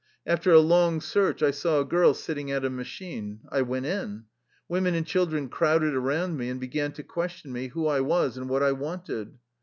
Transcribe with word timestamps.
After 0.25 0.51
a 0.51 0.57
long 0.59 0.99
search 0.99 1.43
I 1.43 1.51
saw 1.51 1.79
a 1.79 1.85
girl 1.85 2.15
sitting 2.15 2.51
at 2.51 2.65
a 2.65 2.71
machine. 2.71 3.41
I 3.49 3.61
went 3.61 3.85
in. 3.85 4.23
Women 4.67 4.95
and 4.95 5.05
children 5.05 5.47
crowded 5.47 5.93
around 5.93 6.37
me 6.37 6.49
and 6.49 6.59
began 6.59 6.91
to 6.93 7.03
question 7.03 7.51
me 7.51 7.67
who 7.67 7.85
I 7.85 7.99
was 8.01 8.35
and 8.35 8.49
what 8.49 8.63
I 8.63 8.71
wanted. 8.71 9.37